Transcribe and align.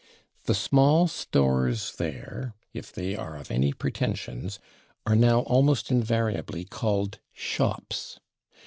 The 0.45 0.55
small 0.55 1.07
stores 1.07 1.91
there, 1.97 2.55
if 2.73 2.91
they 2.91 3.15
are 3.15 3.37
of 3.37 3.51
any 3.51 3.71
pretentions, 3.71 4.57
are 5.05 5.15
now 5.15 5.41
almost 5.41 5.91
invariably 5.91 6.65
called 6.65 7.19
/shops 7.37 8.17